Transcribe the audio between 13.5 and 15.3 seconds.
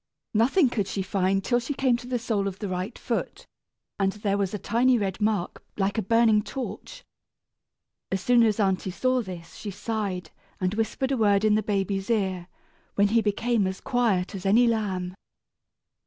as quiet as any lamb.